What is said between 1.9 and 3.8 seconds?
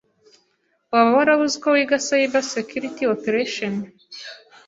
cyber security operation